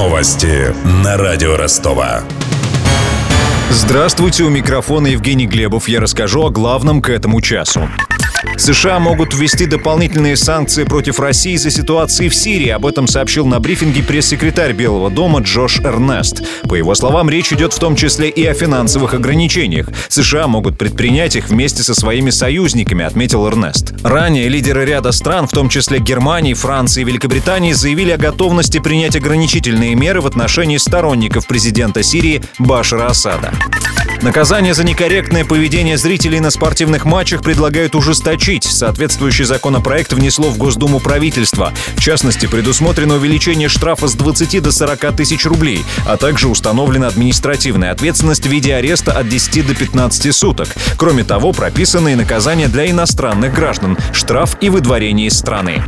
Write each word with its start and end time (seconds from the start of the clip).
Новости 0.00 0.74
на 1.04 1.18
радио 1.18 1.58
Ростова. 1.58 2.22
Здравствуйте, 3.68 4.44
у 4.44 4.48
микрофона 4.48 5.08
Евгений 5.08 5.46
Глебов. 5.46 5.90
Я 5.90 6.00
расскажу 6.00 6.42
о 6.42 6.48
главном 6.48 7.02
к 7.02 7.10
этому 7.10 7.42
часу. 7.42 7.86
США 8.60 8.98
могут 8.98 9.34
ввести 9.34 9.64
дополнительные 9.64 10.36
санкции 10.36 10.84
против 10.84 11.18
России 11.18 11.54
из-за 11.54 11.70
ситуации 11.70 12.28
в 12.28 12.34
Сирии. 12.34 12.68
Об 12.68 12.84
этом 12.84 13.06
сообщил 13.06 13.46
на 13.46 13.58
брифинге 13.58 14.02
пресс-секретарь 14.02 14.74
Белого 14.74 15.08
дома 15.08 15.40
Джош 15.40 15.80
Эрнест. 15.80 16.42
По 16.68 16.74
его 16.74 16.94
словам, 16.94 17.30
речь 17.30 17.54
идет 17.54 17.72
в 17.72 17.78
том 17.78 17.96
числе 17.96 18.28
и 18.28 18.44
о 18.44 18.52
финансовых 18.52 19.14
ограничениях. 19.14 19.88
США 20.08 20.46
могут 20.46 20.76
предпринять 20.76 21.36
их 21.36 21.48
вместе 21.48 21.82
со 21.82 21.94
своими 21.94 22.28
союзниками, 22.28 23.02
отметил 23.02 23.46
Эрнест. 23.48 23.94
Ранее 24.02 24.48
лидеры 24.48 24.84
ряда 24.84 25.12
стран, 25.12 25.46
в 25.46 25.52
том 25.52 25.70
числе 25.70 25.98
Германии, 25.98 26.52
Франции 26.52 27.00
и 27.00 27.04
Великобритании, 27.04 27.72
заявили 27.72 28.10
о 28.10 28.18
готовности 28.18 28.78
принять 28.78 29.16
ограничительные 29.16 29.94
меры 29.94 30.20
в 30.20 30.26
отношении 30.26 30.76
сторонников 30.76 31.46
президента 31.46 32.02
Сирии 32.02 32.42
Башара 32.58 33.06
Асада. 33.06 33.54
Наказание 34.22 34.74
за 34.74 34.84
некорректное 34.84 35.46
поведение 35.46 35.96
зрителей 35.96 36.40
на 36.40 36.50
спортивных 36.50 37.06
матчах 37.06 37.42
предлагают 37.42 37.94
ужесточить. 37.94 38.64
Соответствующий 38.64 39.46
законопроект 39.46 40.12
внесло 40.12 40.50
в 40.50 40.58
Госдуму 40.58 41.00
правительство. 41.00 41.72
В 41.96 42.00
частности, 42.00 42.44
предусмотрено 42.44 43.14
увеличение 43.14 43.68
штрафа 43.68 44.08
с 44.08 44.14
20 44.14 44.62
до 44.62 44.72
40 44.72 45.16
тысяч 45.16 45.46
рублей, 45.46 45.84
а 46.06 46.18
также 46.18 46.48
установлена 46.48 47.08
административная 47.08 47.92
ответственность 47.92 48.46
в 48.46 48.50
виде 48.50 48.74
ареста 48.74 49.12
от 49.12 49.26
10 49.26 49.66
до 49.66 49.74
15 49.74 50.34
суток. 50.36 50.68
Кроме 50.98 51.24
того, 51.24 51.52
прописаны 51.52 52.12
и 52.12 52.16
наказания 52.16 52.68
для 52.68 52.90
иностранных 52.90 53.54
граждан– 53.54 53.96
штраф 54.12 54.58
и 54.60 54.68
выдворение 54.68 55.28
из 55.28 55.38
страны. 55.38 55.82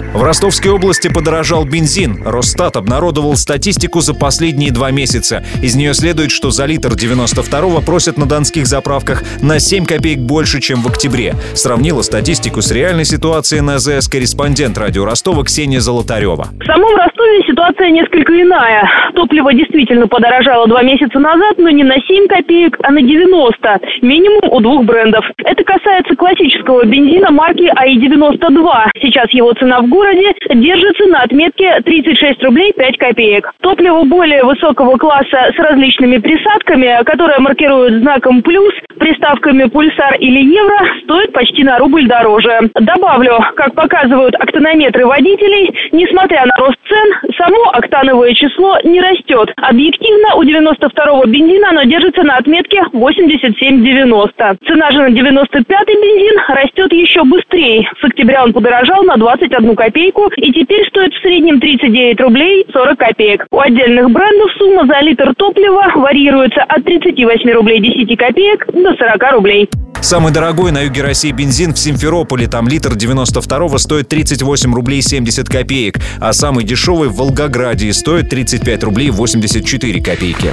В 0.00 0.22
Ростовской 0.22 0.70
области 0.70 1.12
подорожал 1.12 1.64
бензин. 1.64 2.22
Росстат 2.24 2.76
обнародовал 2.76 3.36
статистику 3.36 4.00
за 4.00 4.14
последние 4.14 4.72
два 4.72 4.90
месяца. 4.90 5.42
Из 5.62 5.74
нее 5.76 5.94
следует, 5.94 6.30
что 6.30 6.50
за 6.50 6.66
литр 6.66 6.88
92-го 6.88 7.80
просят 7.80 8.18
на 8.18 8.26
донских 8.26 8.66
заправках 8.66 9.22
на 9.42 9.58
7 9.58 9.86
копеек 9.86 10.18
больше, 10.18 10.60
чем 10.60 10.80
в 10.80 10.88
октябре. 10.88 11.34
Сравнила 11.54 12.02
статистику 12.02 12.62
с 12.62 12.70
реальной 12.70 13.04
ситуацией 13.04 13.62
на 13.62 13.78
ЗС 13.78 14.08
корреспондент 14.08 14.78
радио 14.78 15.04
Ростова 15.04 15.44
Ксения 15.44 15.80
Золотарева. 15.80 16.48
В 16.60 16.64
самом 16.64 16.94
Ростове 16.96 17.42
ситуация 17.46 17.90
несколько 17.90 18.32
иная. 18.32 18.88
Топливо 19.14 19.52
действительно 19.54 20.08
подорожало 20.08 20.66
два 20.66 20.82
месяца 20.82 21.18
назад, 21.18 21.56
но 21.58 21.70
не 21.70 21.84
на 21.84 21.96
7 21.96 22.28
копеек, 22.28 22.76
а 22.82 22.90
на 22.90 23.00
90. 23.00 23.80
Минимум 24.02 24.50
у 24.50 24.60
двух 24.60 24.84
брендов. 24.84 25.24
Это 25.44 25.64
касается 25.64 26.14
классического 26.16 26.84
бензина 26.84 27.30
марки 27.30 27.70
АИ-92. 27.74 28.90
Сейчас 29.00 29.30
его 29.32 29.52
цена 29.54 29.82
в 29.86 29.88
городе 29.88 30.34
держится 30.54 31.06
на 31.06 31.22
отметке 31.22 31.80
36 31.84 32.42
рублей 32.42 32.72
5 32.76 32.98
копеек. 32.98 33.52
Топливо 33.60 34.02
более 34.04 34.42
высокого 34.44 34.96
класса 34.96 35.52
с 35.54 35.58
различными 35.58 36.18
присадками, 36.18 37.02
которые 37.04 37.38
маркируют 37.38 38.02
знаком 38.02 38.42
«плюс», 38.42 38.72
приставками 38.98 39.64
«пульсар» 39.64 40.16
или 40.18 40.40
«евро», 40.40 40.78
стоит 41.04 41.32
почти 41.32 41.62
на 41.62 41.78
рубль 41.78 42.06
дороже. 42.08 42.70
Добавлю, 42.74 43.38
как 43.54 43.74
показывают 43.74 44.34
октонометры 44.34 45.06
водителей, 45.06 45.72
несмотря 45.92 46.44
на 46.46 46.52
рост 46.58 46.78
цен, 46.88 47.32
само 47.36 47.70
октановое 47.72 48.34
число 48.34 48.78
не 48.84 49.00
растет. 49.00 49.52
Объективно 49.56 50.34
у 50.36 50.42
92-го 50.42 51.24
бензина 51.26 51.70
оно 51.70 51.84
держится 51.84 52.22
на 52.22 52.36
отметке 52.36 52.82
87,90. 52.92 54.56
Цена 54.66 54.90
же 54.90 55.02
на 55.02 55.08
95-й 55.08 55.94
бензин 55.94 56.40
растет 56.48 56.92
еще 56.92 57.22
быстрее. 57.24 57.88
С 58.00 58.04
октября 58.04 58.44
он 58.44 58.52
подорожал 58.52 59.04
на 59.04 59.16
21 59.16 59.75
копейку 59.76 60.28
и 60.36 60.52
теперь 60.52 60.86
стоит 60.88 61.12
в 61.14 61.20
среднем 61.20 61.60
39 61.60 62.20
рублей 62.20 62.66
40 62.72 62.98
копеек. 62.98 63.46
У 63.50 63.60
отдельных 63.60 64.10
брендов 64.10 64.50
сумма 64.58 64.86
за 64.86 65.00
литр 65.00 65.34
топлива 65.36 65.92
варьируется 65.94 66.62
от 66.62 66.84
38 66.84 67.50
рублей 67.50 67.80
10 67.80 68.18
копеек 68.18 68.66
до 68.72 68.94
40 68.94 69.32
рублей. 69.32 69.68
Самый 70.00 70.32
дорогой 70.32 70.70
на 70.72 70.82
юге 70.82 71.02
России 71.02 71.32
бензин 71.32 71.74
в 71.74 71.78
Симферополе. 71.78 72.46
Там 72.46 72.68
литр 72.68 72.92
92-го 72.92 73.78
стоит 73.78 74.08
38 74.08 74.72
рублей 74.72 75.02
70 75.02 75.48
копеек, 75.48 75.98
а 76.20 76.32
самый 76.32 76.64
дешевый 76.64 77.08
в 77.08 77.16
Волгограде 77.16 77.92
стоит 77.92 78.28
35 78.28 78.84
рублей 78.84 79.10
84 79.10 80.02
копейки. 80.02 80.52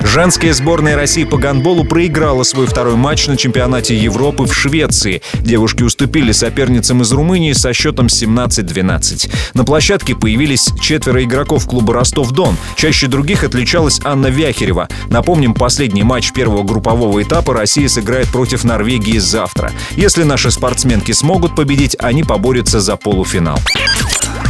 Женская 0.00 0.52
сборная 0.52 0.96
России 0.96 1.24
по 1.24 1.38
гандболу 1.38 1.84
проиграла 1.84 2.42
свой 2.42 2.66
второй 2.66 2.94
матч 2.94 3.26
на 3.26 3.36
чемпионате 3.36 3.96
Европы 3.96 4.44
в 4.44 4.54
Швеции. 4.54 5.22
Девушки 5.34 5.82
уступили 5.82 6.32
соперницам 6.32 7.02
из 7.02 7.12
Румынии 7.12 7.52
со 7.52 7.72
счетом 7.72 8.06
17-12. 8.06 9.30
На 9.54 9.64
площадке 9.64 10.14
появились 10.14 10.70
четверо 10.80 11.24
игроков 11.24 11.66
клуба 11.66 11.94
«Ростов-Дон». 11.94 12.56
Чаще 12.76 13.08
других 13.08 13.44
отличалась 13.44 14.00
Анна 14.04 14.28
Вяхерева. 14.28 14.88
Напомним, 15.10 15.54
последний 15.54 16.04
матч 16.04 16.32
первого 16.32 16.62
группового 16.62 17.22
этапа 17.22 17.54
Россия 17.54 17.88
сыграет 17.88 18.28
против 18.28 18.64
Норвегии 18.64 19.18
завтра. 19.18 19.72
Если 19.96 20.22
наши 20.22 20.50
спортсменки 20.50 21.12
смогут 21.12 21.56
победить, 21.56 21.96
они 21.98 22.22
поборются 22.22 22.80
за 22.80 22.96
полуфинал. 22.96 23.58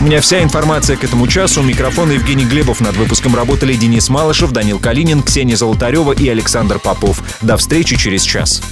У 0.00 0.04
меня 0.04 0.20
вся 0.20 0.42
информация 0.42 0.96
к 0.96 1.02
этому 1.02 1.26
часу. 1.26 1.60
У 1.60 1.64
микрофона 1.64 2.12
Евгений 2.12 2.44
Глебов. 2.44 2.80
Над 2.80 2.96
выпуском 2.96 3.34
работали 3.34 3.74
Денис 3.74 4.08
Малышев, 4.08 4.52
Данил 4.52 4.78
Калинин, 4.78 5.22
Ксения 5.22 5.56
Золотарева 5.56 6.12
и 6.12 6.28
Александр 6.28 6.78
Попов. 6.78 7.20
До 7.42 7.56
встречи 7.56 7.96
через 7.96 8.22
час. 8.22 8.62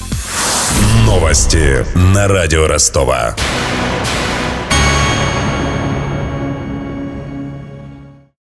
Новости 1.05 1.85
на 1.97 2.29
радио 2.29 2.69
Ростова. 2.69 3.35